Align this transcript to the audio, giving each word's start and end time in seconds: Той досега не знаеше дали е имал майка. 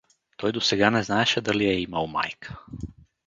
Той 0.37 0.51
досега 0.51 0.91
не 0.91 1.03
знаеше 1.03 1.41
дали 1.41 1.65
е 1.65 1.79
имал 1.81 2.07
майка. 2.07 2.57